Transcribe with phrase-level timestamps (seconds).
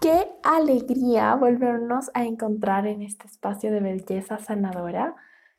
[0.00, 5.14] Qué alegría volvernos a encontrar en este espacio de belleza sanadora.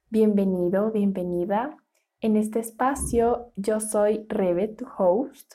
[0.09, 1.77] Bienvenido, bienvenida.
[2.19, 5.53] En este espacio yo soy Rebe, tu host,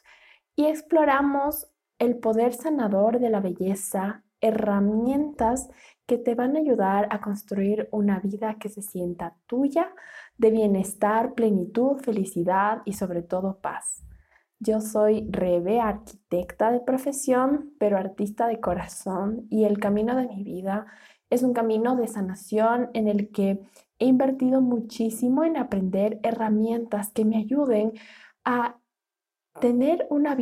[0.57, 5.69] y exploramos el poder sanador de la belleza, herramientas
[6.07, 9.95] que te van a ayudar a construir una vida que se sienta tuya,
[10.43, 14.05] de bienestar, plenitud, felicidad y sobre todo paz.
[14.59, 20.43] Yo soy Rebe, arquitecta de profesión, pero artista de corazón y el camino de mi
[20.43, 20.87] vida
[21.31, 23.61] es un camino de sanación en el que
[24.01, 27.93] he invertido muchísimo en aprender herramientas que me ayuden
[28.45, 28.81] a
[29.61, 30.37] tener una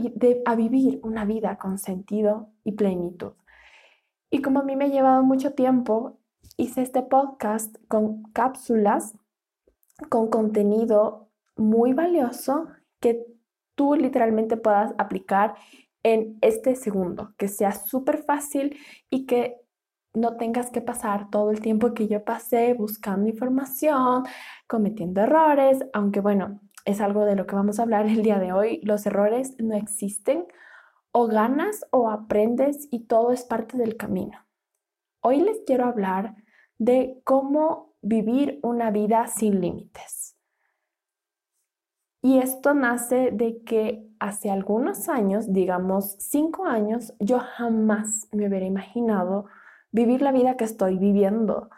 [0.47, 3.33] a vivir una vida con sentido y plenitud.
[4.31, 6.19] Y como a mí me ha llevado mucho tiempo,
[6.57, 9.15] hice este podcast con cápsulas
[10.09, 12.69] con contenido muy valioso
[13.01, 13.27] que
[13.75, 15.55] tú literalmente puedas aplicar
[16.03, 18.77] en este segundo, que sea súper fácil
[19.11, 19.57] y que
[20.15, 24.25] no tengas que pasar todo el tiempo que yo pasé buscando información,
[24.67, 28.53] cometiendo errores, aunque bueno, es algo de lo que vamos a hablar el día de
[28.53, 28.81] hoy.
[28.83, 30.47] Los errores no existen,
[31.13, 34.47] o ganas o aprendes y todo es parte del camino.
[35.23, 36.37] Hoy les quiero hablar
[36.79, 40.37] de cómo vivir una vida sin límites.
[42.23, 48.67] Y esto nace de que hace algunos años, digamos cinco años, yo jamás me hubiera
[48.67, 49.47] imaginado
[49.91, 51.71] vivir la vida que estoy viviendo.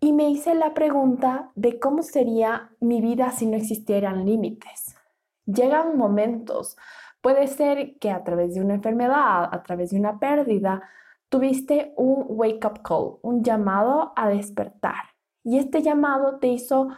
[0.00, 4.96] Y me hice la pregunta de cómo sería mi vida si no existieran límites.
[5.44, 6.76] Llegan momentos,
[7.20, 10.82] puede ser que a través de una enfermedad, a través de una pérdida,
[11.28, 15.14] tuviste un wake-up call, un llamado a despertar.
[15.44, 16.88] Y este llamado te hizo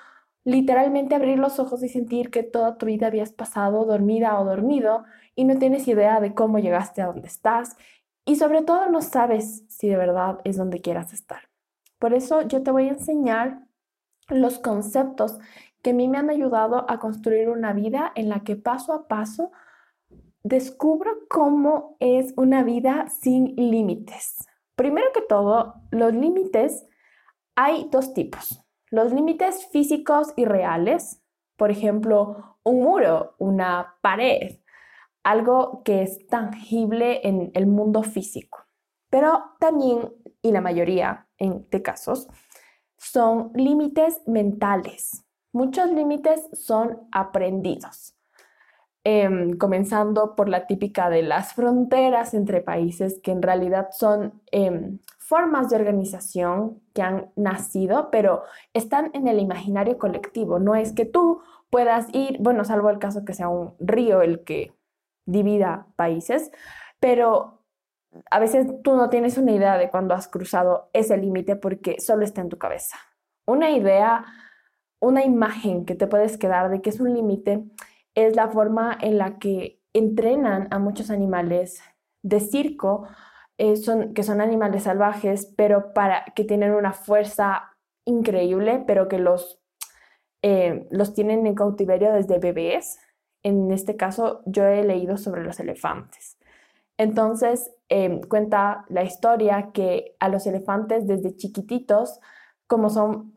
[0.44, 5.04] literalmente abrir los ojos y sentir que toda tu vida habías pasado dormida o dormido
[5.34, 7.76] y no tienes idea de cómo llegaste a donde estás
[8.24, 11.48] y sobre todo no sabes si de verdad es donde quieras estar.
[11.98, 13.66] Por eso yo te voy a enseñar
[14.28, 15.38] los conceptos
[15.82, 19.08] que a mí me han ayudado a construir una vida en la que paso a
[19.08, 19.50] paso
[20.42, 24.46] descubro cómo es una vida sin límites.
[24.76, 26.86] Primero que todo, los límites
[27.54, 28.62] hay dos tipos.
[28.90, 31.22] Los límites físicos y reales,
[31.56, 34.58] por ejemplo, un muro, una pared,
[35.22, 38.66] algo que es tangible en el mundo físico.
[39.10, 40.12] Pero también,
[40.42, 42.28] y la mayoría de casos,
[42.96, 45.24] son límites mentales.
[45.52, 48.14] Muchos límites son aprendidos,
[49.04, 54.98] em, comenzando por la típica de las fronteras entre países, que en realidad son em,
[55.18, 58.42] formas de organización que han nacido, pero
[58.74, 60.58] están en el imaginario colectivo.
[60.58, 61.40] No es que tú
[61.70, 64.74] puedas ir, bueno, salvo el caso que sea un río el que
[65.26, 66.50] divida países,
[66.98, 67.60] pero
[68.30, 72.24] a veces tú no tienes una idea de cuándo has cruzado ese límite porque solo
[72.24, 72.96] está en tu cabeza.
[73.46, 74.24] Una idea,
[74.98, 77.64] una imagen que te puedes quedar de que es un límite
[78.14, 81.82] es la forma en la que entrenan a muchos animales
[82.22, 83.06] de circo
[83.58, 87.76] eh, son, que son animales salvajes, pero para, que tienen una fuerza
[88.06, 89.60] increíble, pero que los,
[90.42, 92.98] eh, los tienen en cautiverio desde bebés.
[93.42, 96.38] En este caso, yo he leído sobre los elefantes.
[96.96, 102.18] Entonces, em, cuenta la historia que a los elefantes desde chiquititos,
[102.66, 103.34] como son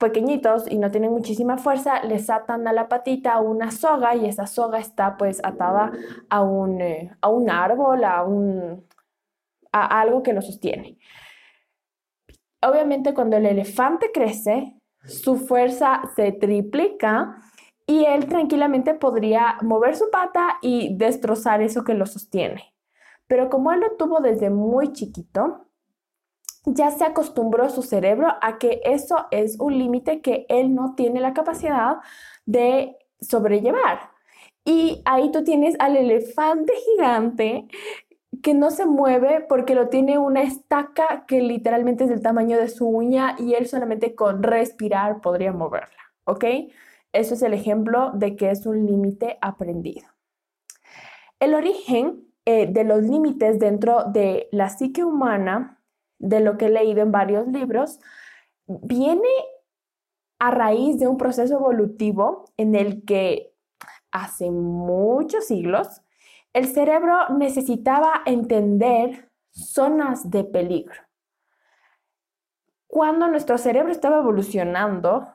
[0.00, 4.46] pequeñitos y no tienen muchísima fuerza, les atan a la patita una soga y esa
[4.46, 5.92] soga está pues atada
[6.30, 8.86] a un, eh, a un árbol, a un,
[9.72, 10.98] a algo que lo sostiene.
[12.62, 14.74] Obviamente cuando el elefante crece,
[15.04, 17.36] su fuerza se triplica
[17.86, 22.74] y él tranquilamente podría mover su pata y destrozar eso que lo sostiene.
[23.26, 25.69] Pero como él lo tuvo desde muy chiquito,
[26.64, 31.20] ya se acostumbró su cerebro a que eso es un límite que él no tiene
[31.20, 31.96] la capacidad
[32.46, 34.10] de sobrellevar.
[34.64, 37.66] Y ahí tú tienes al elefante gigante
[38.42, 42.68] que no se mueve porque lo tiene una estaca que literalmente es del tamaño de
[42.68, 46.44] su uña y él solamente con respirar podría moverla, ¿ok?
[47.12, 50.06] Eso es el ejemplo de que es un límite aprendido.
[51.40, 55.79] El origen eh, de los límites dentro de la psique humana,
[56.20, 57.98] de lo que he leído en varios libros,
[58.66, 59.28] viene
[60.38, 63.52] a raíz de un proceso evolutivo en el que
[64.12, 66.02] hace muchos siglos
[66.52, 71.00] el cerebro necesitaba entender zonas de peligro.
[72.86, 75.28] Cuando nuestro cerebro estaba evolucionando,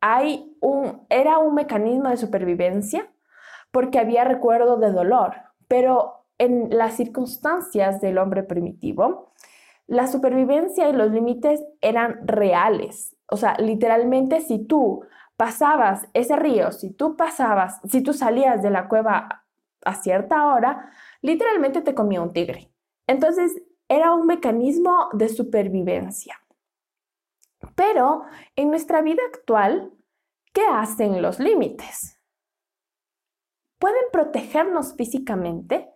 [0.00, 3.12] hay un, era un mecanismo de supervivencia
[3.72, 5.34] porque había recuerdo de dolor,
[5.68, 9.34] pero en las circunstancias del hombre primitivo,
[9.86, 13.14] la supervivencia y los límites eran reales.
[13.26, 15.04] O sea, literalmente si tú
[15.36, 19.44] pasabas ese río, si tú pasabas, si tú salías de la cueva
[19.84, 20.90] a cierta hora,
[21.20, 22.72] literalmente te comía un tigre.
[23.06, 26.40] Entonces, era un mecanismo de supervivencia.
[27.74, 28.22] Pero
[28.56, 29.92] en nuestra vida actual,
[30.54, 32.18] ¿qué hacen los límites?
[33.78, 35.90] Pueden protegernos físicamente,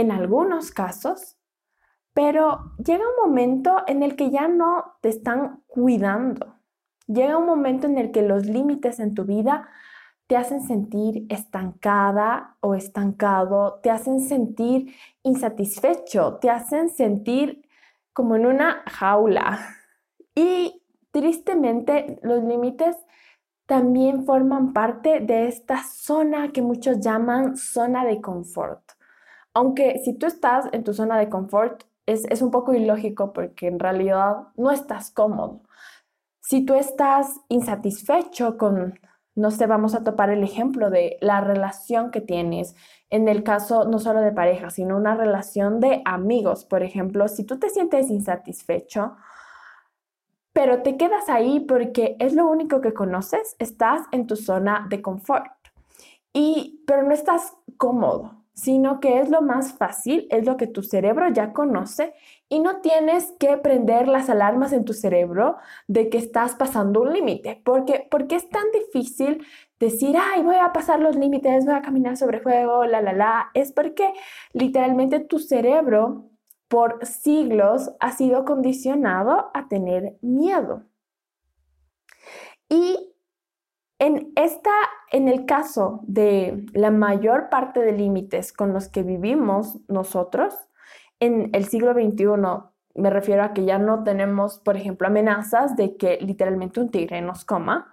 [0.00, 1.36] en algunos casos,
[2.14, 6.54] pero llega un momento en el que ya no te están cuidando.
[7.06, 9.68] Llega un momento en el que los límites en tu vida
[10.26, 17.66] te hacen sentir estancada o estancado, te hacen sentir insatisfecho, te hacen sentir
[18.12, 19.58] como en una jaula.
[20.34, 22.96] Y tristemente los límites
[23.66, 28.97] también forman parte de esta zona que muchos llaman zona de confort.
[29.54, 33.78] Aunque si tú estás en tu zona de confort, es, un poco ilógico porque en
[33.78, 35.60] realidad no estás cómodo.
[36.40, 38.98] Si tú estás insatisfecho con,
[39.34, 42.74] no sé, vamos a topar el ejemplo de la relación que tienes,
[43.10, 47.44] en el caso no solo de pareja, sino una relación de amigos, por ejemplo, si
[47.44, 49.16] tú te sientes insatisfecho,
[50.54, 55.02] pero te quedas ahí porque es lo único que conoces, estás en tu zona de
[55.02, 55.52] confort.
[56.32, 60.82] Y pero no estás cómodo sino que es lo más fácil, es lo que tu
[60.82, 62.12] cerebro ya conoce
[62.48, 65.56] y no tienes que prender las alarmas en tu cerebro
[65.86, 69.46] de que estás pasando un límite, porque porque es tan difícil
[69.78, 73.50] decir, "Ay, voy a pasar los límites, voy a caminar sobre fuego, la la la",
[73.54, 74.12] es porque
[74.52, 76.24] literalmente tu cerebro
[76.66, 80.82] por siglos ha sido condicionado a tener miedo.
[82.68, 83.07] Y
[83.98, 84.70] en, esta,
[85.10, 90.54] en el caso de la mayor parte de límites con los que vivimos nosotros,
[91.20, 92.26] en el siglo XXI
[92.94, 97.20] me refiero a que ya no tenemos, por ejemplo, amenazas de que literalmente un tigre
[97.22, 97.92] nos coma,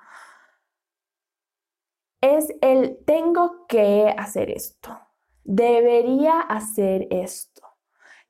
[2.22, 5.00] es el tengo que hacer esto,
[5.44, 7.62] debería hacer esto.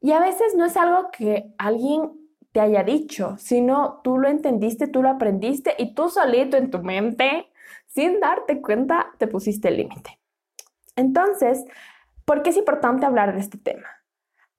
[0.02, 2.12] Y a veces no es algo que alguien
[2.52, 6.80] te haya dicho, sino tú lo entendiste, tú lo aprendiste y tú solito en tu
[6.80, 7.48] mente
[7.96, 10.20] sin darte cuenta, te pusiste el límite.
[10.98, 11.64] Entonces,
[12.26, 13.88] ¿por qué es importante hablar de este tema?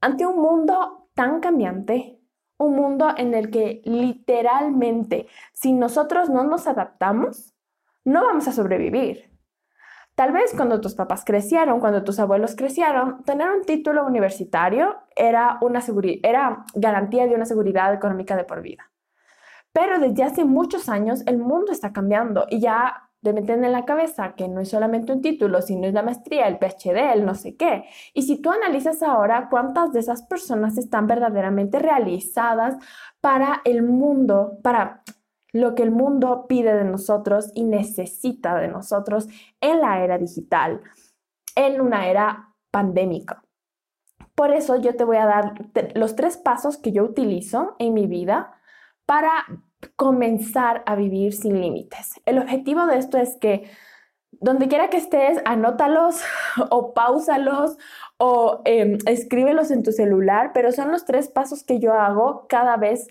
[0.00, 2.19] Ante un mundo tan cambiante,
[2.56, 7.55] un mundo en el que literalmente, si nosotros no nos adaptamos,
[8.06, 9.31] no vamos a sobrevivir.
[10.15, 15.59] Tal vez cuando tus papás crecieron, cuando tus abuelos crecieron, tener un título universitario era,
[15.61, 15.82] una
[16.23, 18.91] era garantía de una seguridad económica de por vida.
[19.73, 23.85] Pero desde hace muchos años el mundo está cambiando y ya de meter en la
[23.85, 27.35] cabeza que no es solamente un título, sino es la maestría, el PhD, el no
[27.35, 27.85] sé qué.
[28.15, 32.77] Y si tú analizas ahora cuántas de esas personas están verdaderamente realizadas
[33.21, 35.03] para el mundo, para
[35.53, 39.29] lo que el mundo pide de nosotros y necesita de nosotros
[39.61, 40.83] en la era digital,
[41.55, 43.43] en una era pandémica.
[44.35, 45.55] Por eso yo te voy a dar
[45.95, 48.53] los tres pasos que yo utilizo en mi vida
[49.07, 49.47] para
[49.96, 52.20] comenzar a vivir sin límites.
[52.25, 53.70] El objetivo de esto es que
[54.41, 56.20] donde quiera que estés, anótalos
[56.70, 57.77] o pausalos
[58.19, 62.77] o eh, escríbelos en tu celular, pero son los tres pasos que yo hago cada
[62.77, 63.08] vez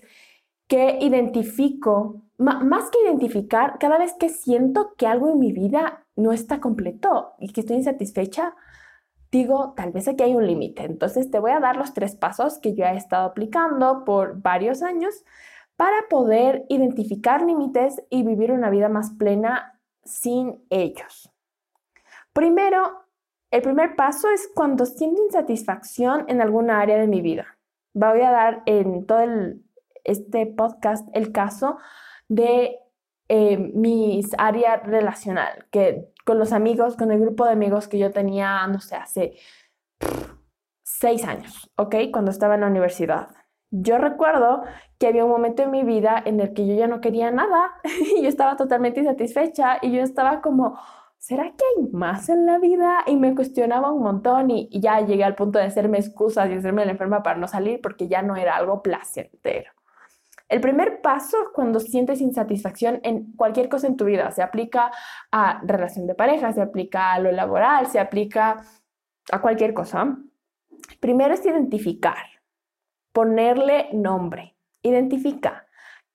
[0.68, 6.32] que identifico, más que identificar, cada vez que siento que algo en mi vida no
[6.32, 8.54] está completo y que estoy insatisfecha,
[9.30, 10.84] digo, tal vez aquí hay un límite.
[10.84, 14.82] Entonces te voy a dar los tres pasos que yo he estado aplicando por varios
[14.82, 15.24] años
[15.76, 21.30] para poder identificar límites y vivir una vida más plena sin ellos.
[22.32, 23.04] Primero,
[23.50, 27.58] el primer paso es cuando siento insatisfacción en alguna área de mi vida.
[27.94, 29.20] Voy a dar en todo
[30.04, 31.78] este podcast el caso
[32.28, 32.78] de
[33.28, 34.30] eh, mis
[34.84, 38.96] relacional, que con los amigos, con el grupo de amigos que yo tenía, no sé,
[38.96, 39.34] hace
[40.82, 41.96] seis años, ¿ok?
[42.12, 43.28] Cuando estaba en la universidad.
[43.70, 44.62] Yo recuerdo
[44.98, 47.72] que había un momento en mi vida en el que yo ya no quería nada
[48.16, 50.78] y yo estaba totalmente insatisfecha y yo estaba como,
[51.18, 53.02] ¿será que hay más en la vida?
[53.06, 56.84] Y me cuestionaba un montón y, ya llegué al punto de hacerme excusas y hacerme
[56.84, 59.72] la enferma para no salir porque ya no era algo placentero.
[60.48, 64.92] El primer paso cuando sientes insatisfacción en cualquier cosa en tu vida, se aplica
[65.32, 68.62] a relación de pareja, se aplica a lo laboral, se aplica
[69.32, 70.16] a cualquier cosa.
[71.00, 72.35] Primero es identificar
[73.16, 74.58] ponerle nombre.
[74.82, 75.66] Identifica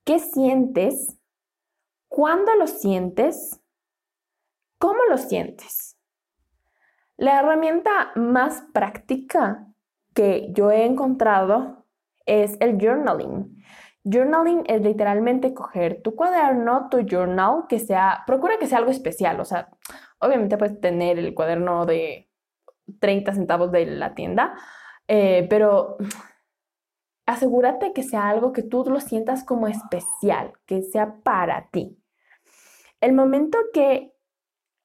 [0.05, 1.17] qué sientes
[2.11, 3.63] ¿Cuándo lo sientes?
[4.77, 5.97] ¿Cómo lo sientes?
[7.15, 9.65] La herramienta más práctica
[10.13, 11.85] que yo he encontrado
[12.25, 13.63] es el journaling.
[14.03, 19.39] Journaling es literalmente coger tu cuaderno, tu journal, que sea, procura que sea algo especial,
[19.39, 19.69] o sea,
[20.19, 22.29] obviamente puedes tener el cuaderno de
[22.99, 24.53] 30 centavos de la tienda,
[25.07, 25.95] eh, pero
[27.33, 31.97] asegúrate que sea algo que tú lo sientas como especial, que sea para ti.
[32.99, 34.13] El momento que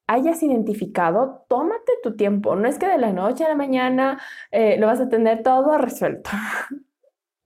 [0.07, 2.57] hayas identificado, tómate tu tiempo.
[2.57, 5.77] No es que de la noche a la mañana eh, lo vas a tener todo
[5.79, 6.31] resuelto.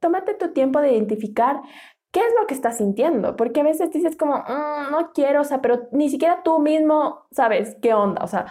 [0.00, 1.60] tómate tu tiempo de identificar
[2.10, 5.44] qué es lo que estás sintiendo, porque a veces dices como, mm, no quiero, o
[5.44, 8.46] sea, pero ni siquiera tú mismo sabes qué onda, o sea,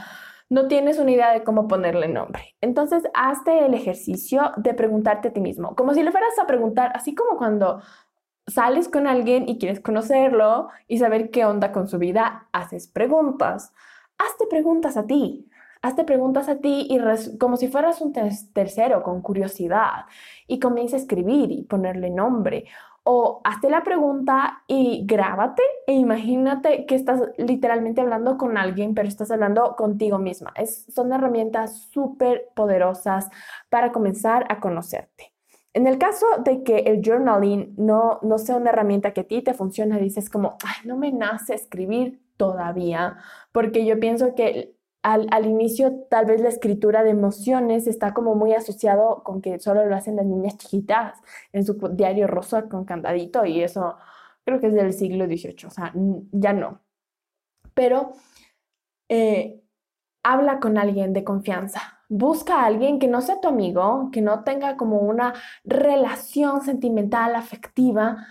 [0.49, 2.55] no tienes una idea de cómo ponerle nombre.
[2.59, 6.91] Entonces, hazte el ejercicio de preguntarte a ti mismo, como si le fueras a preguntar,
[6.95, 7.81] así como cuando
[8.47, 13.73] sales con alguien y quieres conocerlo y saber qué onda con su vida, haces preguntas.
[14.17, 15.47] Hazte preguntas a ti.
[15.81, 16.99] Hazte preguntas a ti y
[17.37, 20.07] como si fueras un tercero con curiosidad
[20.45, 22.65] y comienza a escribir y ponerle nombre
[23.11, 29.07] o hazte la pregunta y grábate e imagínate que estás literalmente hablando con alguien, pero
[29.07, 30.53] estás hablando contigo misma.
[30.55, 33.27] Es, son herramientas súper poderosas
[33.67, 35.33] para comenzar a conocerte.
[35.73, 39.41] En el caso de que el journaling no, no sea una herramienta que a ti
[39.41, 43.17] te funcione, dices como, ay, no me nace escribir todavía,
[43.51, 48.53] porque yo pienso que al, inicio tal vez la escritura de emociones está como muy
[48.53, 51.17] asociado con que solo lo hacen las niñas chiquitas
[51.53, 53.97] en su diario rosa con candadito y eso
[54.43, 55.93] creo que es del siglo XVIII, o sea,
[56.31, 56.81] ya no.
[57.73, 58.13] Pero
[59.07, 59.61] eh,
[60.23, 61.99] habla con alguien de confianza.
[62.09, 67.35] Busca a alguien que no sea tu amigo, que no tenga como una relación sentimental,
[67.35, 68.25] afectiva,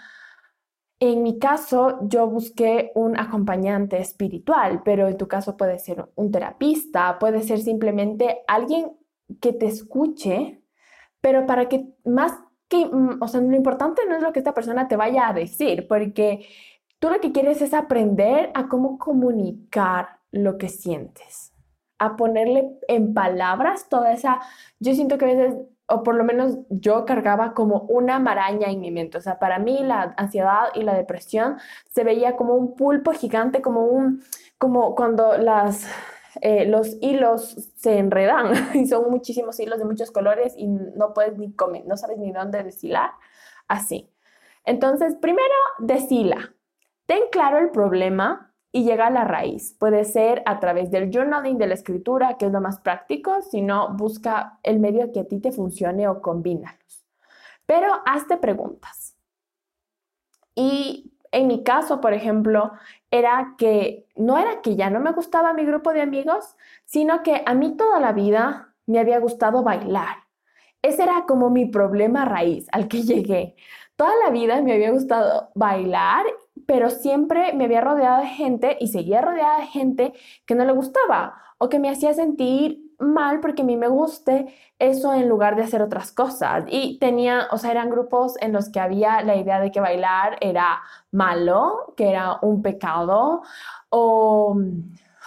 [1.00, 6.32] en mi caso, yo busqué un acompañante espiritual, pero en tu caso puede ser un
[6.32, 8.96] terapista, puede ser simplemente alguien
[9.40, 10.60] que te escuche,
[11.20, 12.32] pero para que más
[12.68, 15.32] que, mm, o sea, lo importante no es lo que esta persona te vaya a
[15.32, 16.46] decir, porque
[16.98, 21.54] tú lo que quieres es aprender a cómo comunicar lo que sientes,
[21.98, 24.40] a ponerle en palabras toda esa,
[24.80, 25.56] yo siento que a veces
[25.88, 29.18] o por lo menos yo cargaba como una maraña en mi mente.
[29.18, 33.62] O sea, para mí la ansiedad y la depresión se veía como un pulpo gigante,
[33.62, 34.23] como un,
[34.59, 35.87] como cuando las,
[36.42, 41.38] eh, los hilos se enredan y son muchísimos hilos de muchos colores y no puedes
[41.38, 43.12] ni comer, no sabes ni dónde deshilar.
[43.66, 44.11] Así.
[44.64, 46.54] Entonces, primero, deshila.
[47.07, 49.75] Ten claro el problema, y llega a la raíz.
[49.78, 53.62] Puede ser a través del journaling, de la escritura, que es lo más práctico, si
[53.62, 57.06] no, busca el medio que a ti te funcione o combínalos.
[57.66, 59.14] Pero hazte preguntas.
[60.54, 62.72] Y en mi caso, por ejemplo,
[63.10, 67.42] era que no era que ya no me gustaba mi grupo de amigos, sino que
[67.44, 70.16] a mí toda la vida me había gustado bailar.
[70.82, 73.56] Ese era como mi problema raíz al que llegué.
[73.96, 76.25] Toda la vida me había gustado bailar
[76.66, 80.12] pero siempre me había rodeado de gente y seguía rodeada de gente
[80.46, 84.54] que no le gustaba o que me hacía sentir mal porque a mí me guste
[84.78, 86.64] eso en lugar de hacer otras cosas.
[86.68, 90.36] Y tenía, o sea, eran grupos en los que había la idea de que bailar
[90.40, 93.42] era malo, que era un pecado,
[93.90, 94.56] o,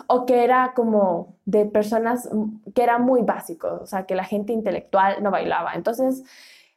[0.08, 2.30] o que era como de personas
[2.74, 5.74] que era muy básico, o sea, que la gente intelectual no bailaba.
[5.74, 6.24] Entonces,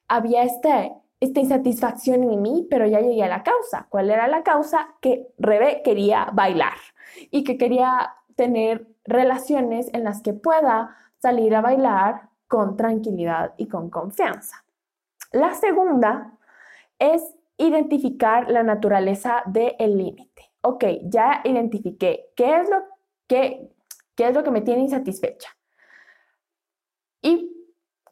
[0.09, 3.87] había este esta insatisfacción en mí, pero ya llegué a la causa.
[3.89, 4.95] ¿Cuál era la causa?
[5.01, 6.75] Que Rebe quería bailar
[7.31, 13.69] y que quería tener relaciones en las que pueda salir a bailar con tranquilidad y
[13.69, 14.65] con confianza.
[15.33, 16.39] La segunda
[16.99, 20.53] es identificar la naturaleza del límite.
[20.63, 22.83] Ok, ya identifiqué qué es, lo,
[23.27, 23.71] qué,
[24.15, 25.51] qué es lo que me tiene insatisfecha
[27.21, 27.51] y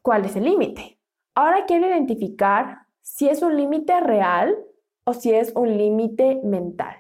[0.03, 0.99] cuál es el límite.
[1.35, 4.57] Ahora quiero identificar si es un límite real
[5.05, 6.97] o si es un límite mental.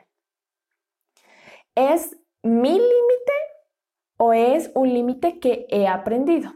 [1.75, 3.32] ¿Es mi límite
[4.18, 6.52] o es un límite que he aprendido?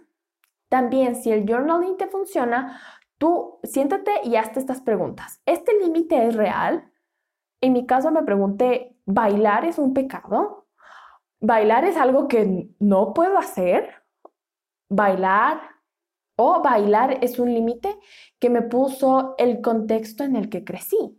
[0.68, 2.80] También, si el journaling te funciona,
[3.18, 5.40] tú siéntate y hazte estas preguntas.
[5.46, 6.92] ¿Este límite es real?
[7.60, 10.66] En mi caso me pregunté, ¿bailar es un pecado?
[11.40, 14.02] ¿Bailar es algo que no puedo hacer?
[14.88, 15.75] ¿Bailar
[16.36, 17.98] o bailar es un límite
[18.38, 21.18] que me puso el contexto en el que crecí.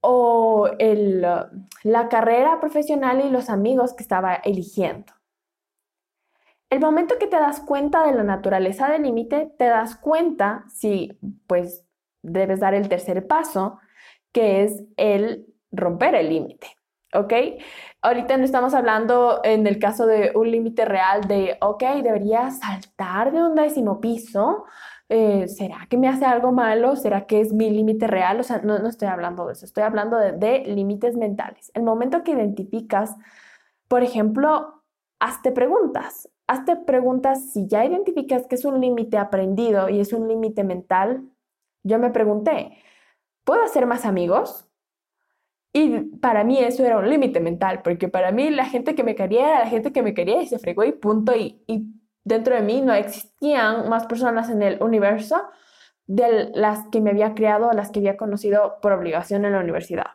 [0.00, 5.12] O la carrera profesional y los amigos que estaba eligiendo.
[6.70, 11.18] El momento que te das cuenta de la naturaleza del límite, te das cuenta si
[11.46, 11.84] pues
[12.22, 13.78] debes dar el tercer paso,
[14.32, 16.76] que es el romper el límite.
[17.16, 17.32] ¿Ok?
[18.02, 23.32] Ahorita no estamos hablando en el caso de un límite real de, ok, debería saltar
[23.32, 24.64] de un décimo piso.
[25.08, 26.96] Eh, ¿Será que me hace algo malo?
[26.96, 28.40] ¿Será que es mi límite real?
[28.40, 31.70] O sea, no, no, estoy hablando de eso, estoy hablando de, de límites mentales.
[31.74, 33.16] El momento que identificas,
[33.88, 34.84] por ejemplo,
[35.20, 36.28] hazte preguntas.
[36.48, 41.28] Hazte preguntas si ya identificas que es un límite aprendido y es un límite mental.
[41.82, 42.78] Yo me pregunté,
[43.44, 44.68] ¿puedo hacer más amigos?
[45.78, 45.90] Y
[46.22, 49.46] para mí eso era un límite mental, porque para mí la gente que me quería
[49.46, 51.36] era la gente que me quería y se fregó y punto.
[51.36, 51.92] Y, y
[52.24, 55.42] dentro de mí no existían más personas en el universo
[56.06, 60.12] de las que me había creado, las que había conocido por obligación en la universidad.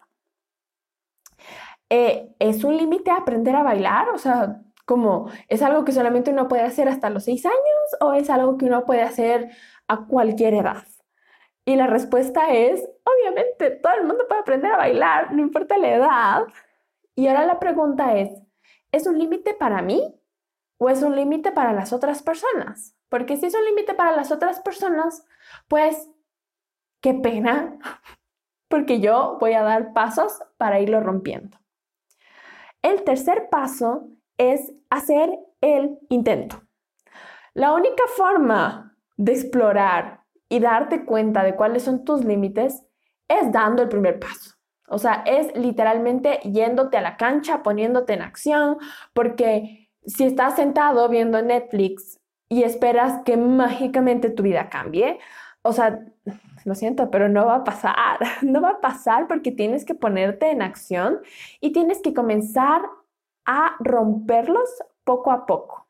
[1.92, 4.10] Eh, ¿Es un límite aprender a bailar?
[4.10, 7.58] O sea, como, ¿es algo que solamente uno puede hacer hasta los seis años
[8.00, 9.52] o es algo que uno puede hacer
[9.88, 10.86] a cualquier edad?
[11.66, 15.94] Y la respuesta es, obviamente, todo el mundo puede aprender a bailar, no importa la
[15.94, 16.44] edad.
[17.16, 18.32] Y ahora la pregunta es,
[18.92, 20.20] ¿es un límite para mí
[20.78, 22.96] o es un límite para las otras personas?
[23.10, 25.26] Porque si es un límite para las otras personas,
[25.68, 26.10] pues
[27.00, 27.78] qué pena,
[28.68, 31.58] porque yo voy a dar pasos para irlo rompiendo.
[32.82, 36.64] El tercer paso es hacer el intento.
[37.54, 40.21] La única forma de explorar
[40.52, 42.84] y darte cuenta de cuáles son tus límites
[43.30, 44.56] es dando el primer paso.
[44.90, 48.78] O sea, es literalmente yéndote a la cancha, poniéndote en acción,
[49.14, 55.20] porque si estás sentado viendo Netflix y esperas que mágicamente tu vida cambie,
[55.62, 56.04] o sea,
[56.66, 58.20] lo siento, pero no va a pasar.
[58.42, 61.22] No va a pasar porque tienes que ponerte en acción
[61.62, 62.82] y tienes que comenzar
[63.46, 64.70] a romperlos
[65.06, 65.81] poco a poco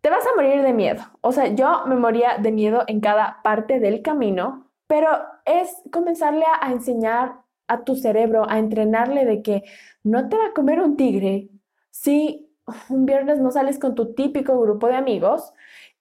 [0.00, 1.02] te vas a morir de miedo.
[1.20, 5.08] O sea, yo me moría de miedo en cada parte del camino, pero
[5.44, 9.62] es comenzarle a, enseñar a tu cerebro, a entrenarle de que
[10.02, 11.48] no te va a comer un tigre
[11.90, 12.48] si
[12.88, 15.52] un viernes no sales con tu típico grupo de amigos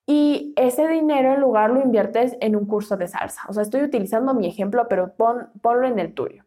[0.06, 3.44] y ese dinero en lugar lo inviertes en un curso de salsa.
[3.48, 6.46] O sea, estoy utilizando mi ejemplo, pero pon, ponlo en el tuyo.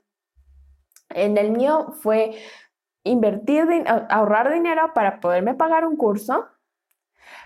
[1.11, 2.35] En el mío fue
[3.05, 3.67] invertir,
[4.09, 6.47] ahorrar dinero para poderme pagar un curso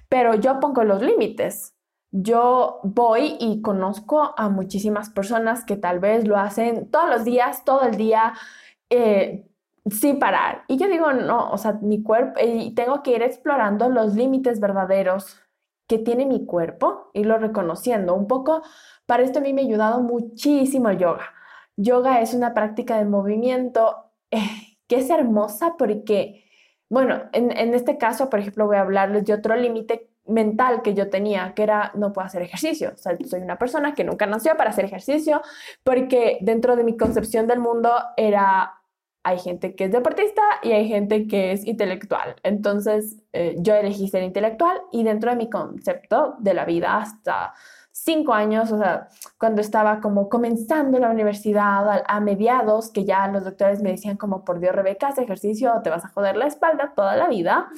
[0.09, 1.75] pero yo pongo los límites.
[2.13, 7.65] Yo voy y conozco a muchísimas personas que tal vez lo hacen todos los días,
[7.65, 8.35] todo el día,
[8.91, 9.47] eh,
[9.91, 10.65] sin parar.
[10.69, 14.61] Y yo digo, no, o sea, mi cuerpo, y tengo que ir explorando los límites
[14.61, 15.41] verdaderos
[15.89, 18.15] que tiene mi cuerpo, y lo reconociendo.
[18.15, 18.63] Un poco,
[19.07, 21.33] para esto a mí me ha ayudado muchísimo el yoga.
[21.77, 26.46] Yoga es una práctica de movimiento eh, que es hermosa porque
[26.89, 31.11] bueno, en, este caso, por ejemplo, voy a hablarles de otro límite mental que yo
[31.11, 32.93] tenía, que era no puedo hacer ejercicio.
[32.95, 35.43] O sea, soy una persona que nunca nació para hacer ejercicio,
[35.83, 38.75] porque dentro de mi concepción del mundo era,
[39.25, 42.37] hay gente que es deportista y hay gente que es intelectual.
[42.45, 47.55] Entonces, eh, yo elegí ser intelectual y dentro de mi concepto de la vida hasta
[48.07, 53.45] cinco años, o sea, cuando estaba como comenzando la universidad a, mediados, que ya los
[53.45, 56.93] doctores me decían como, por Dios, Rebeca, ese ejercicio te vas a joder la espalda
[56.95, 57.69] toda la vida.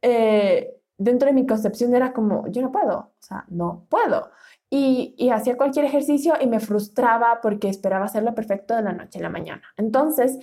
[0.00, 4.30] Eh, dentro de mi concepción era como, yo no puedo, o sea, no puedo.
[4.70, 9.18] Y, y, hacía cualquier ejercicio y me frustraba porque esperaba hacerlo perfecto de la noche
[9.18, 9.62] a la mañana.
[9.76, 10.38] Entonces,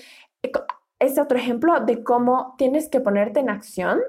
[1.00, 4.00] es otro ejemplo de cómo tienes que ponerte en acción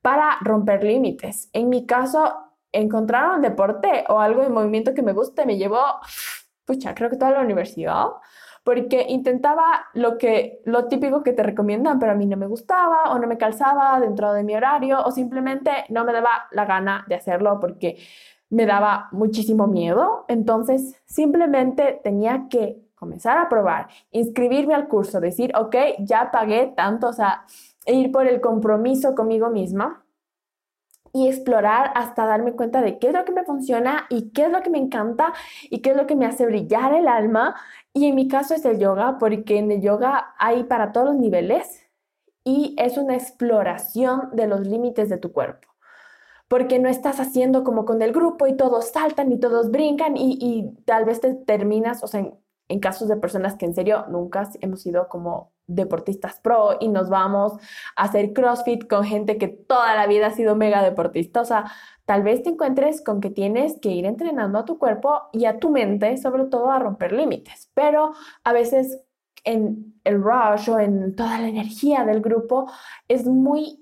[0.00, 1.48] para romper límites.
[1.52, 2.43] En mi caso,
[2.74, 5.82] encontrar un deporte o algo de movimiento que me guste me llevó,
[6.64, 8.06] pucha, creo que toda la universidad,
[8.64, 13.12] porque intentaba lo que lo típico que te recomiendan, pero a mí no me gustaba
[13.12, 17.04] o no me calzaba dentro de mi horario o simplemente no me daba la gana
[17.06, 17.98] de hacerlo porque
[18.50, 20.24] me daba muchísimo miedo.
[20.28, 27.08] Entonces, simplemente tenía que comenzar a probar, inscribirme al curso, decir, ok, ya pagué tanto,
[27.08, 27.44] o sea,
[27.86, 30.03] ir por el compromiso conmigo misma
[31.14, 34.50] y explorar hasta darme cuenta de qué es lo que me funciona y qué es
[34.50, 35.32] lo que me encanta
[35.70, 37.54] y qué es lo que me hace brillar el alma.
[37.92, 41.16] Y en mi caso es el yoga, porque en el yoga hay para todos los
[41.16, 41.86] niveles
[42.42, 45.68] y es una exploración de los límites de tu cuerpo.
[46.48, 50.74] Porque no estás haciendo como con el grupo y todos saltan y todos brincan y,
[50.84, 52.28] tal vez te terminas, o sea,
[52.68, 57.08] en, casos de personas que en serio nunca hemos sido como deportistas pro y nos
[57.08, 57.54] vamos
[57.96, 61.40] a hacer CrossFit con gente que toda la vida ha sido mega deportista.
[61.40, 61.70] O sea,
[62.04, 65.58] tal vez te encuentres con que tienes que ir entrenando a tu cuerpo y a
[65.58, 67.70] tu mente, sobre todo a romper límites.
[67.74, 68.12] Pero
[68.44, 69.00] a veces
[69.44, 72.70] en el rush o en toda la energía del grupo
[73.08, 73.80] es muy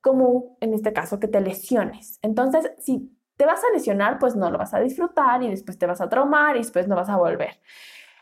[0.00, 2.18] común, en este caso, que te lesiones.
[2.22, 5.86] Entonces, si te vas a lesionar, pues no lo vas a disfrutar y después te
[5.86, 7.60] vas a traumar y después no vas a volver.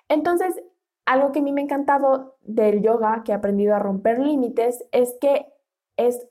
[0.08, 0.62] Entonces,
[1.06, 4.84] algo que a mí me ha encantado del yoga, que he aprendido a romper límites,
[4.92, 5.46] es que
[5.96, 6.26] es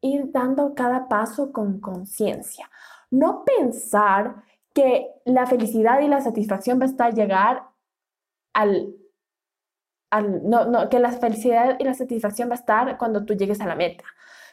[0.00, 2.70] ir dando cada paso con conciencia.
[3.10, 4.42] No pensar
[4.74, 7.68] que la felicidad y la satisfacción va a estar llegar
[8.52, 8.94] al,
[10.10, 13.60] al no, no, que la felicidad y la satisfacción va a estar cuando tú llegues
[13.60, 14.04] a la meta,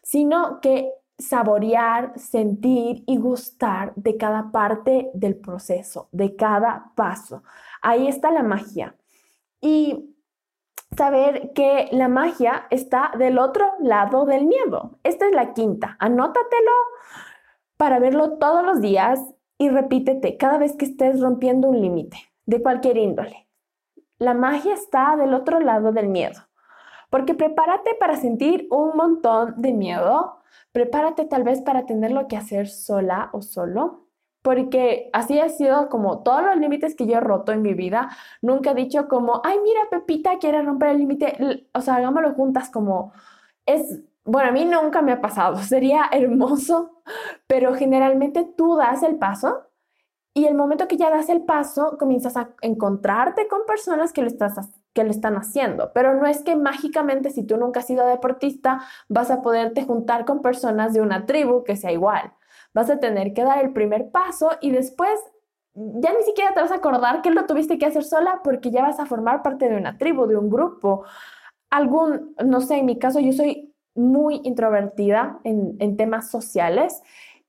[0.03, 7.43] sino que saborear, sentir y gustar de cada parte del proceso, de cada paso.
[7.82, 8.96] Ahí está la magia.
[9.60, 10.15] Y
[10.96, 15.00] saber que la magia está del otro lado del miedo.
[15.04, 15.96] Esta es la quinta.
[16.00, 16.72] Anótatelo
[17.78, 19.20] para verlo todos los días
[19.58, 23.48] y repítete cada vez que estés rompiendo un límite de cualquier índole.
[24.17, 26.39] La magia está del otro lado del miedo.
[27.10, 30.38] Porque prepárate para sentir un montón de miedo.
[30.72, 34.11] Prepárate tal vez para tenerlo que hacer sola o solo
[34.41, 38.10] porque así ha sido como todos los límites que yo he roto en mi vida.
[38.41, 42.69] Nunca he dicho como, ay, mira, Pepita quiere romper el límite, o sea, hagámoslo juntas
[42.69, 43.13] como
[43.65, 47.01] es, bueno, a mí nunca me ha pasado, sería hermoso,
[47.47, 49.67] pero generalmente tú das el paso
[50.34, 54.27] y el momento que ya das el paso, comienzas a encontrarte con personas que lo,
[54.27, 54.56] estás,
[54.93, 55.91] que lo están haciendo.
[55.93, 60.23] Pero no es que mágicamente, si tú nunca has sido deportista, vas a poderte juntar
[60.25, 62.34] con personas de una tribu que sea igual
[62.73, 65.12] vas a tener que dar el primer paso y después
[65.73, 68.81] ya ni siquiera te vas a acordar que lo tuviste que hacer sola porque ya
[68.81, 71.05] vas a formar parte de una tribu, de un grupo.
[71.69, 77.01] Algún, no sé, en mi caso yo soy muy introvertida en, en temas sociales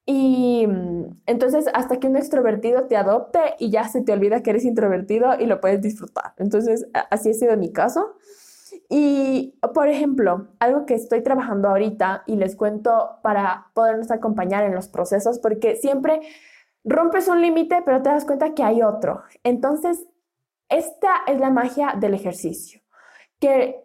[0.05, 4.51] y mm, entonces hasta que un extrovertido te adopte y ya se te olvida que
[4.51, 6.35] eres introvertido y lo puedes disfrutar.
[6.39, 8.15] Entonces así ha sido mi caso.
[8.95, 14.75] Y, por ejemplo, algo que estoy trabajando ahorita y les cuento para podernos acompañar en
[14.75, 16.21] los procesos, porque siempre
[16.85, 19.23] rompes un límite, pero te das cuenta que hay otro.
[19.45, 20.07] Entonces,
[20.69, 22.83] esta es la magia del ejercicio,
[23.41, 23.83] que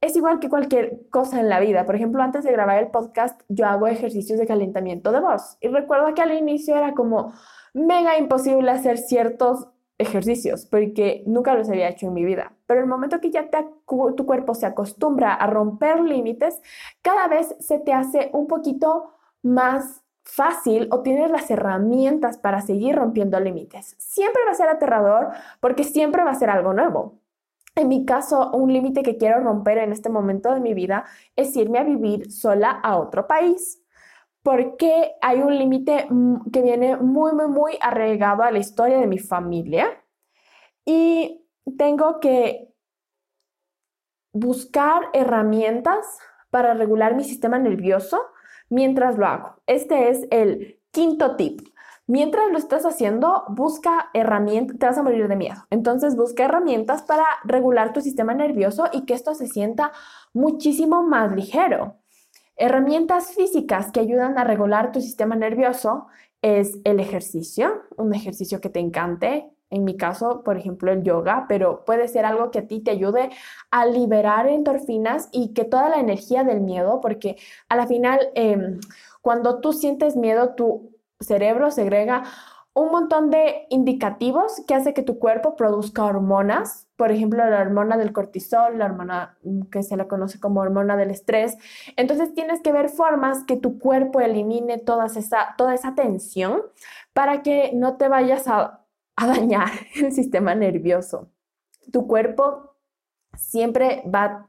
[0.00, 1.84] es igual que cualquier cosa en la vida.
[1.84, 5.58] Por ejemplo, antes de grabar el podcast, yo hago ejercicios de calentamiento de voz.
[5.60, 7.34] Y recuerdo que al inicio era como
[7.74, 12.52] mega imposible hacer ciertos ejercicios porque nunca los había hecho en mi vida.
[12.66, 16.60] Pero el momento que ya tu cuerpo se acostumbra a romper límites,
[17.02, 22.96] cada vez se te hace un poquito más fácil o tienes las herramientas para seguir
[22.96, 23.96] rompiendo límites.
[23.98, 25.30] Siempre va a ser aterrador
[25.60, 27.18] porque siempre va a ser algo nuevo.
[27.74, 31.04] En mi caso, un límite que quiero romper en este momento de mi vida
[31.36, 33.82] es irme a vivir sola a otro país
[34.42, 39.06] porque hay un límite mm, que viene muy, muy, muy arraigado a la historia de
[39.06, 39.86] mi familia
[40.84, 41.44] y
[41.76, 42.72] tengo que
[44.32, 46.18] buscar herramientas
[46.50, 48.20] para regular mi sistema nervioso
[48.70, 49.62] mientras lo hago.
[49.66, 51.60] Este es el quinto tip.
[52.06, 55.66] Mientras lo estás haciendo, busca herramientas, te vas a morir de miedo.
[55.68, 59.92] Entonces busca herramientas para regular tu sistema nervioso y que esto se sienta
[60.32, 61.98] muchísimo más ligero.
[62.60, 66.08] Herramientas físicas que ayudan a regular tu sistema nervioso
[66.42, 69.48] es el ejercicio, un ejercicio que te encante.
[69.70, 72.90] En mi caso, por ejemplo, el yoga, pero puede ser algo que a ti te
[72.90, 73.30] ayude
[73.70, 77.36] a liberar endorfinas y que toda la energía del miedo, porque
[77.68, 78.80] a la final, em,
[79.22, 82.24] cuando tú sientes miedo, tu cerebro segrega
[82.74, 87.96] un montón de indicativos que hace que tu cuerpo produzca hormonas, por ejemplo, la hormona
[87.96, 91.56] del cortisol, la hormona mm, que se la conoce como hormona del estrés.
[91.96, 96.60] Entonces tienes que ver formas que tu cuerpo elimine toda esa, toda esa tensión
[97.12, 98.84] para que no te vayas a,
[99.14, 101.30] a dañar el sistema nervioso.
[101.92, 102.74] Tu cuerpo
[103.36, 104.48] siempre va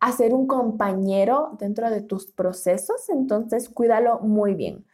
[0.00, 4.86] a ser un compañero dentro de tus procesos, entonces cuídalo muy bien.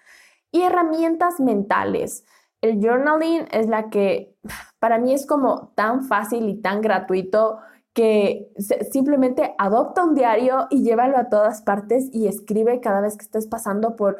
[0.51, 2.25] Y herramientas mentales.
[2.61, 4.36] El journaling es la que
[4.79, 7.59] para mí es como tan fácil y tan gratuito
[7.93, 8.53] que
[8.91, 13.47] simplemente adopta un diario y llévalo a todas partes y escribe cada vez que estés
[13.47, 14.19] pasando por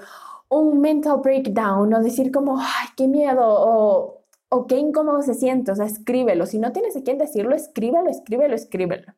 [0.49, 5.73] un mental breakdown o decir como, ay, qué miedo o, o qué incómodo se siente,
[5.73, 6.47] o sea, escríbelo.
[6.47, 9.13] Si no tienes a quién decirlo, escríbelo, escríbelo, escríbelo.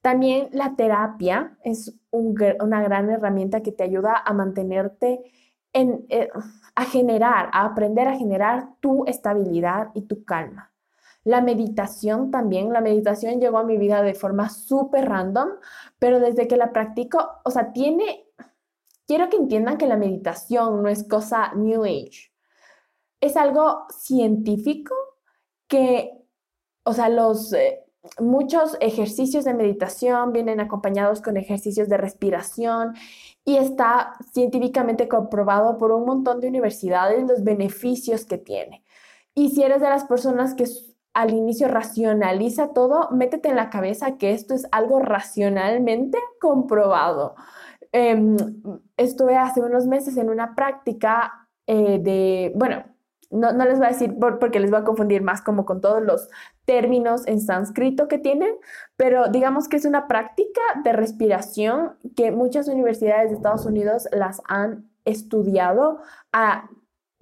[0.00, 5.20] También la terapia es una gran herramienta que te ayuda a mantenerte
[5.74, 6.30] eh,
[6.76, 10.72] a generar, a aprender a generar tu estabilidad y tu calma.
[11.24, 15.48] La meditación también, la meditación llegó a mi vida de forma súper random,
[15.98, 18.26] pero desde que la practico, o sea, tiene,
[19.06, 22.32] quiero que entiendan que la meditación no es cosa New Age,
[23.20, 24.94] es algo científico
[25.66, 26.12] que,
[26.84, 27.52] o sea, los...
[27.52, 27.83] Eh,
[28.20, 32.94] muchos ejercicios de meditación vienen acompañados con ejercicios de respiración
[33.44, 38.84] y está científicamente comprobado por un montón de universidades los beneficios que tiene.
[39.34, 40.64] Y si eres de las personas que
[41.12, 47.34] al inicio racionaliza todo, métete en la cabeza que esto es algo racionalmente comprobado.
[47.92, 48.36] Em,
[48.96, 52.84] estuve hace unos meses en una práctica eh, de, bueno,
[53.34, 56.28] no, les voy a decir porque les voy a confundir más como con todos los
[56.64, 58.54] términos en sánscrito que tienen,
[58.96, 64.40] pero digamos que es una práctica de respiración que muchas universidades de Estados Unidos las
[64.46, 65.98] han estudiado
[66.32, 66.68] a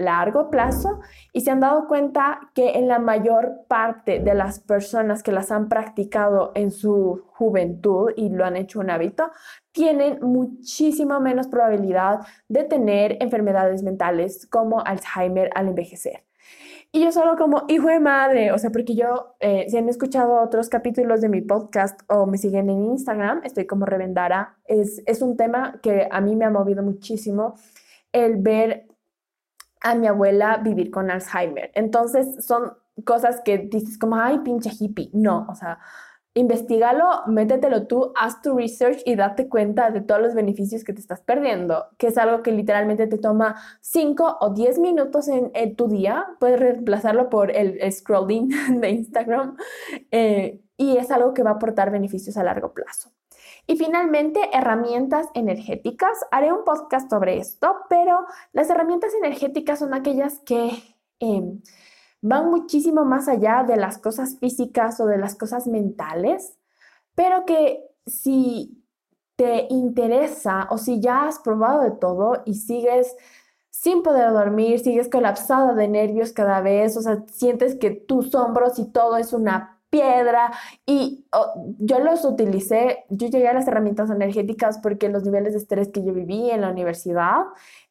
[0.05, 1.01] largo plazo
[1.33, 5.51] y se han dado cuenta que en la mayor parte de las personas que las
[5.51, 9.31] han practicado en su juventud y lo han hecho un hábito,
[9.73, 16.25] tienen muchísima menos probabilidad de tener enfermedades mentales como Alzheimer al envejecer.
[16.95, 20.43] Y yo solo como, hijo de madre, o sea, porque yo, eh, si han escuchado
[20.43, 25.23] otros capítulos de mi podcast o me siguen en Instagram, estoy como Revendara, es, es
[25.23, 27.55] un tema que a mí me ha movido muchísimo
[28.13, 28.89] el ver
[29.83, 31.71] a mi abuela vivir con Alzheimer.
[31.75, 32.73] Entonces son
[33.05, 35.11] cosas que dices como, ay, pinche hippie.
[35.13, 35.79] No, o sea,
[36.35, 41.01] investigalo, métetelo tú, haz tu research y date cuenta de todos los beneficios que te
[41.01, 45.89] estás perdiendo, que es algo que literalmente te toma 5 o 10 minutos en, tu
[45.89, 46.27] día.
[46.41, 48.49] Puedes reemplazarlo por el, scrolling
[48.81, 49.57] de Instagram
[50.11, 53.11] eh, y es algo que va a aportar beneficios a largo plazo.
[53.67, 56.19] Y finalmente, herramientas energéticas.
[56.31, 60.71] Haré un podcast sobre esto, pero las herramientas energéticas son aquellas que
[61.21, 61.63] em,
[62.21, 66.59] van muchísimo más allá de las cosas físicas o de las cosas mentales,
[67.15, 68.83] pero que si
[69.37, 73.17] te interesa o si ya has probado de todo y sigues
[73.71, 78.79] sin poder dormir, sigues colapsada de nervios cada vez, o sea, sientes que tus hombros
[78.79, 80.51] y todo es una piedra
[80.87, 81.27] y
[81.79, 86.03] yo los utilicé, yo llegué a las herramientas energéticas porque los niveles de estrés que
[86.03, 87.43] yo viví en la universidad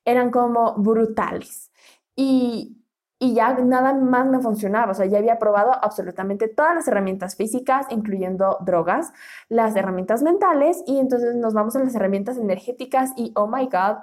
[0.03, 1.71] eran como brutales
[2.15, 2.83] y,
[3.19, 7.35] y ya nada más me funcionaba, o sea, ya había probado absolutamente todas las herramientas
[7.35, 9.13] físicas, incluyendo drogas,
[9.47, 13.97] las herramientas mentales y entonces nos vamos a las herramientas energéticas y oh my god,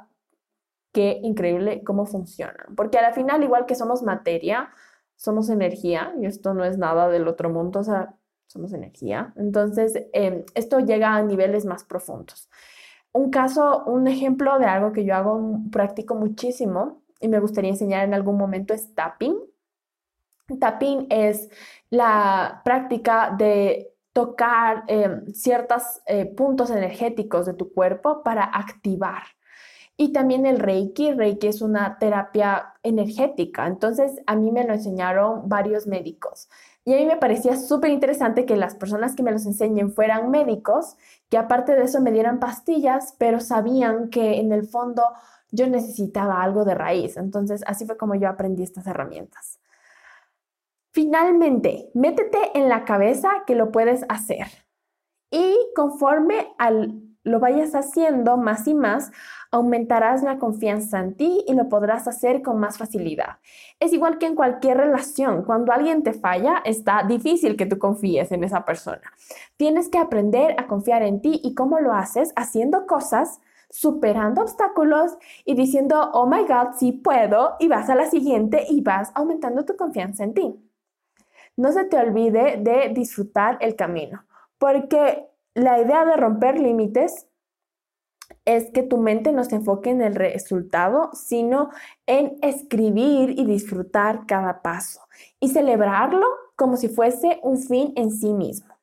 [0.92, 4.70] qué increíble cómo funcionan, porque al final igual que somos materia,
[5.18, 8.14] somos energía y esto no es nada del otro mundo, o sea,
[8.46, 9.34] somos energía.
[9.36, 12.48] Entonces, em, esto llega a niveles más profundos.
[13.12, 18.04] Un caso, un ejemplo de algo que yo hago, practico muchísimo y me gustaría enseñar
[18.04, 19.36] en algún momento es tapping.
[20.60, 21.50] Tapping es
[21.90, 29.24] la práctica de tocar em, ciertos eh, puntos energéticos de tu cuerpo para activar
[30.00, 31.12] y también el Reiki.
[31.12, 33.66] Reiki es una terapia energética.
[33.66, 36.48] Entonces, a mí me lo enseñaron varios médicos.
[36.84, 40.30] Y a mí me parecía súper interesante que las personas que me los enseñen fueran
[40.30, 40.96] médicos,
[41.28, 45.02] que aparte de eso me dieran pastillas, pero sabían que en el fondo
[45.50, 47.16] yo necesitaba algo de raíz.
[47.16, 49.58] Entonces, así fue como yo aprendí estas herramientas.
[50.92, 54.46] Finalmente, métete en la cabeza que lo puedes hacer.
[55.28, 59.12] Y conforme al lo vayas haciendo más y más,
[59.50, 63.38] aumentarás la confianza en ti y lo podrás hacer con más facilidad.
[63.80, 68.32] Es igual que en cualquier relación, cuando alguien te falla, está difícil que tú confíes
[68.32, 69.12] en esa persona.
[69.56, 75.16] Tienes que aprender a confiar en ti y cómo lo haces haciendo cosas superando obstáculos
[75.44, 79.64] y diciendo, oh my God, sí puedo, y vas a la siguiente y vas aumentando
[79.64, 80.54] tu confianza en ti.
[81.56, 84.24] No se te olvide de disfrutar el camino,
[84.58, 85.26] porque
[85.58, 87.26] la idea de romper límites
[88.44, 91.70] es que tu mente no se enfoque en el resultado, sino
[92.06, 95.00] en escribir y disfrutar cada paso
[95.40, 98.77] y celebrarlo como si fuese un fin en sí mismo.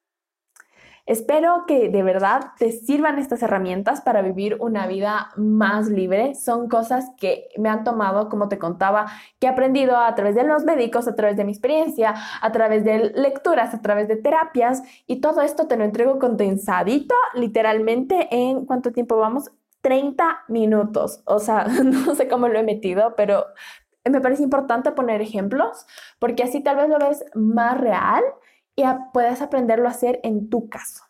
[1.05, 6.33] Espero que de verdad te sirvan estas herramientas para vivir una vida más libre.
[6.33, 9.05] Son cosas que me han tomado, como te contaba,
[9.39, 12.83] que he aprendido a través de los médicos, a través de mi experiencia, a través
[12.83, 18.65] de lecturas, a través de terapias y todo esto te lo entrego condensadito, literalmente en
[18.65, 19.51] cuánto tiempo vamos.
[19.81, 21.21] 30 minutos.
[21.25, 23.45] O sea, no sé cómo lo he metido, pero
[24.03, 25.85] me parece importante poner ejemplos
[26.17, 28.23] porque así tal vez lo ves más real
[28.75, 28.83] y
[29.13, 31.03] puedes aprenderlo a hacer en tu caso.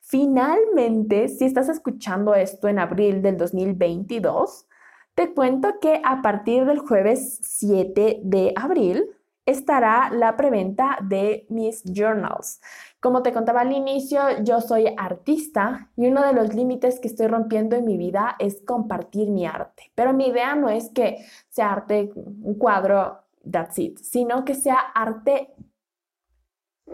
[0.00, 4.66] Finalmente, si estás escuchando esto en abril del 2022,
[5.14, 9.04] te cuento que a partir del jueves 7 de abril
[9.44, 12.60] estará la preventa de mis journals.
[13.00, 17.26] Como te contaba al inicio, yo soy artista y uno de los límites que estoy
[17.28, 19.90] rompiendo en mi vida es compartir mi arte.
[19.94, 23.18] Pero mi idea no es que sea arte, un cuadro,
[23.50, 25.54] that's it, sino que sea arte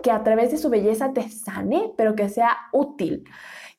[0.02, 3.24] que a través de su belleza te sane, pero que sea útil.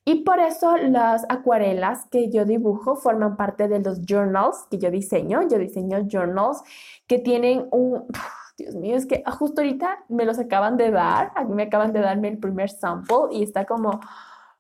[0.08, 4.92] Y por eso las acuarelas que yo dibujo forman parte de los journals que yo
[4.92, 5.42] diseño.
[5.50, 6.62] Yo diseño journals
[7.08, 8.06] que tienen un
[8.58, 11.92] Dios mío, es que justo ahorita me los acaban de dar, a mí me acaban
[11.92, 14.00] de darme el primer sample y está como,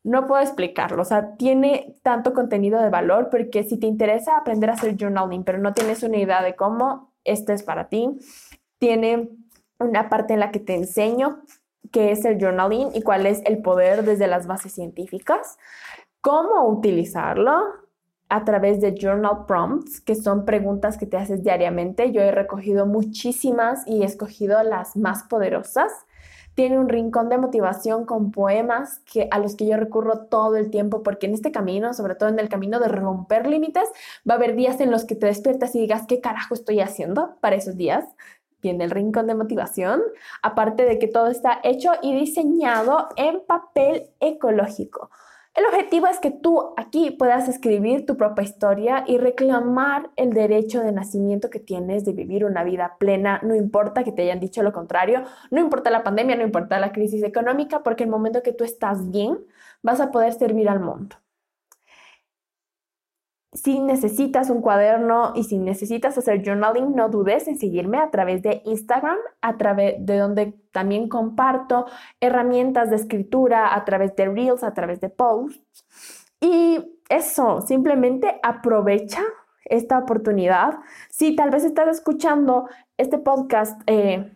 [0.03, 4.69] no puedo explicarlo, o sea, tiene tanto contenido de valor porque si te interesa aprender
[4.69, 8.09] a hacer journaling, pero no tienes una idea de cómo, este es para ti.
[8.79, 9.29] Tiene
[9.79, 11.41] una parte en la que te enseño
[11.91, 15.57] qué es el journaling y cuál es el poder desde las bases científicas,
[16.21, 17.85] cómo utilizarlo,
[18.29, 22.11] a través de journal prompts, que son preguntas que te haces diariamente.
[22.11, 25.91] Yo he recogido muchísimas y he escogido las más poderosas.
[26.55, 30.71] Tiene un rincón de motivación con poemas que, a los que yo recurro todo el
[30.71, 33.89] tiempo porque en este camino, sobre todo en el camino de romper límites,
[34.27, 37.37] va a haber días en los que te despiertas y digas, ¿qué carajo estoy haciendo
[37.41, 38.05] para esos días?
[38.65, 40.01] Tiene el rincón de motivación,
[40.41, 45.11] aparte de que todo está hecho y diseñado en papel ecológico.
[45.53, 50.81] El objetivo es que tú aquí puedas escribir tu propia historia y reclamar el derecho
[50.81, 54.63] de nacimiento que tienes de vivir una vida plena, no importa que te hayan dicho
[54.63, 58.51] lo contrario, no importa la pandemia, no importa la crisis económica, porque el momento que
[58.51, 59.37] tú estás bien,
[59.83, 61.17] vas a poder servir al mundo
[63.55, 68.41] si necesitas un cuaderno y si necesitas hacer journaling, no dudes en seguirme a través
[68.41, 71.85] de Instagram, a través de donde también comparto
[72.19, 75.85] herramientas de escritura, a través de reels, a través de posts.
[76.41, 79.21] Y eso, simplemente aprovecha
[79.63, 80.77] esta oportunidad.
[81.09, 84.33] Si tal vez estás escuchando este podcast eh,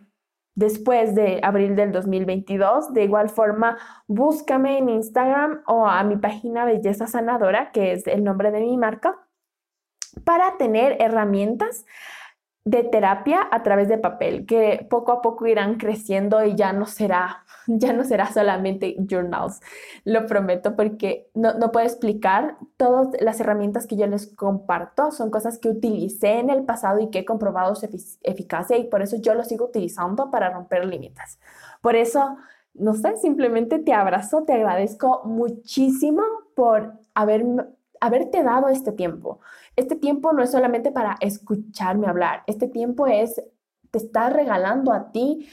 [0.54, 2.92] después de abril del 2022.
[2.92, 8.24] De igual forma, búscame en Instagram o a mi página Belleza Sanadora, que es el
[8.24, 9.18] nombre de mi marca,
[10.24, 11.84] para tener herramientas
[12.64, 16.86] de terapia a través de papel, que poco a poco irán creciendo y ya no
[16.86, 17.44] será,
[17.78, 19.60] ya no será solamente journals,
[20.04, 25.30] lo prometo, porque no, no puedo explicar todas las herramientas que yo les comparto, son
[25.30, 27.88] cosas que utilicé en el pasado y que he comprobado su
[28.22, 31.38] eficacia y por eso yo lo sigo utilizando para romper límites.
[31.80, 32.36] Por eso,
[32.74, 36.22] no sé, simplemente te abrazo, te agradezco muchísimo
[36.54, 37.44] por haber
[38.02, 39.40] haberte dado este tiempo.
[39.76, 43.42] Este tiempo no es solamente para escucharme hablar, este tiempo es,
[43.90, 45.46] te está regalando a ti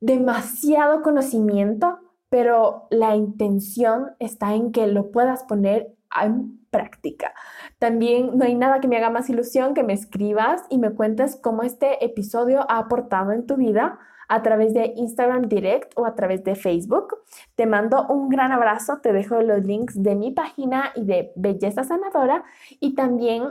[0.00, 7.34] demasiado conocimiento, pero la intención está en que lo puedas poner en práctica.
[7.78, 11.36] También no hay nada que me haga más ilusión que me escribas y me cuentes
[11.36, 16.14] cómo este episodio ha aportado en tu vida a través de Instagram Direct o a
[16.14, 17.16] través de Facebook.
[17.56, 21.82] Te mando un gran abrazo, te dejo los links de mi página y de Belleza
[21.82, 22.44] Sanadora
[22.78, 23.42] y también,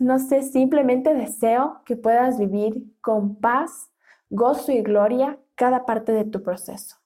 [0.00, 3.92] no sé, simplemente deseo que puedas vivir con paz,
[4.30, 6.96] gozo y gloria cada parte de tu proceso.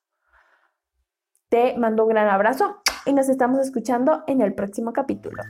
[1.49, 5.43] Te mando un gran abrazo y nos estamos escuchando en el próximo capítulo.